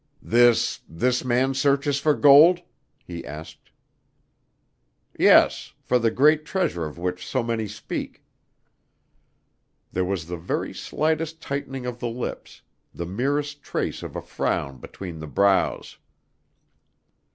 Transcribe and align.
"This 0.23 0.79
this 0.89 1.23
man 1.23 1.53
searches 1.53 1.99
for 1.99 2.15
gold?" 2.15 2.63
he 3.05 3.23
asked. 3.23 3.69
"Yes 5.19 5.73
for 5.83 5.99
the 5.99 6.09
great 6.09 6.43
treasure 6.43 6.85
of 6.85 6.97
which 6.97 7.23
so 7.23 7.43
many 7.43 7.67
speak." 7.67 8.23
There 9.91 10.03
was 10.03 10.25
the 10.25 10.37
very 10.37 10.73
slightest 10.73 11.39
tightening 11.39 11.85
of 11.85 11.99
the 11.99 12.09
lips, 12.09 12.63
the 12.91 13.05
merest 13.05 13.61
trace 13.61 14.01
of 14.01 14.15
a 14.15 14.23
frown 14.23 14.79
between 14.79 15.19
the 15.19 15.27
brows. 15.27 15.99